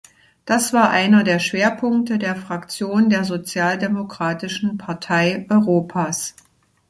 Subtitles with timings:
[0.45, 6.33] Das war einer der Schwerpunkte der Fraktion der Sozialdemokratischen Partei Europas.